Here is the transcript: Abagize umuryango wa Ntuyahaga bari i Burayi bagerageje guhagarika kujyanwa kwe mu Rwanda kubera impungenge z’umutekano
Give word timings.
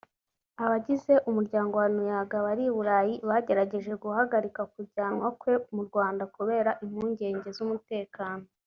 Abagize 0.63 1.13
umuryango 1.29 1.73
wa 1.81 1.87
Ntuyahaga 1.93 2.37
bari 2.45 2.63
i 2.69 2.73
Burayi 2.75 3.13
bagerageje 3.29 3.91
guhagarika 4.03 4.61
kujyanwa 4.73 5.27
kwe 5.39 5.53
mu 5.75 5.81
Rwanda 5.87 6.23
kubera 6.35 6.71
impungenge 6.85 7.49
z’umutekano 7.57 8.45